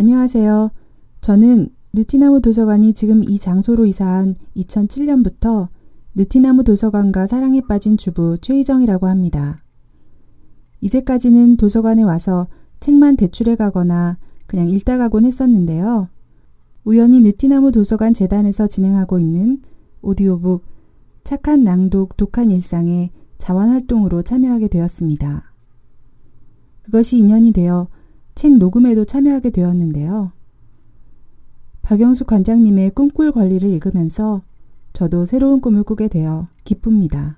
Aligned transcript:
안녕하세요. 0.00 0.70
저는 1.20 1.68
느티나무 1.92 2.40
도서관이 2.40 2.94
지금 2.94 3.22
이 3.22 3.36
장소로 3.36 3.84
이사한 3.84 4.34
2007년부터 4.56 5.68
느티나무 6.14 6.64
도서관과 6.64 7.26
사랑에 7.26 7.60
빠진 7.60 7.98
주부 7.98 8.38
최희정이라고 8.40 9.08
합니다. 9.08 9.62
이제까지는 10.80 11.58
도서관에 11.58 12.02
와서 12.02 12.48
책만 12.80 13.16
대출해 13.16 13.56
가거나 13.56 14.16
그냥 14.46 14.70
읽다 14.70 14.96
가곤 14.96 15.26
했었는데요. 15.26 16.08
우연히 16.84 17.20
느티나무 17.20 17.70
도서관 17.70 18.14
재단에서 18.14 18.68
진행하고 18.68 19.18
있는 19.18 19.60
오디오북 20.00 20.64
착한 21.24 21.62
낭독 21.62 22.16
독한 22.16 22.50
일상의 22.50 23.10
자원활동으로 23.36 24.22
참여하게 24.22 24.68
되었습니다. 24.68 25.52
그것이 26.84 27.18
인연이 27.18 27.52
되어 27.52 27.88
책 28.40 28.56
녹음에도 28.56 29.04
참여하게 29.04 29.50
되었는데요. 29.50 30.32
박영숙 31.82 32.26
관장님의 32.26 32.92
꿈꿀 32.92 33.32
권리를 33.32 33.68
읽으면서 33.68 34.40
저도 34.94 35.26
새로운 35.26 35.60
꿈을 35.60 35.82
꾸게 35.82 36.08
되어 36.08 36.48
기쁩니다. 36.64 37.36